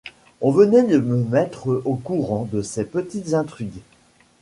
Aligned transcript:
On 0.41 0.49
venait 0.49 0.81
de 0.81 0.97
me 0.97 1.17
mettre 1.23 1.79
au 1.85 1.95
courant 1.95 2.45
de 2.51 2.63
ses 2.63 2.85
petites 2.85 3.35
intrigues. 3.35 3.81